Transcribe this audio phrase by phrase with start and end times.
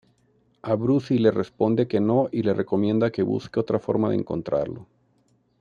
[0.75, 4.87] Abruzzi le responde que no y le recomienda que busque otra forma de encontrarlo.